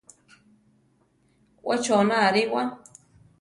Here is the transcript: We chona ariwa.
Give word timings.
We 1.67 1.75
chona 1.85 2.15
ariwa. 2.27 2.63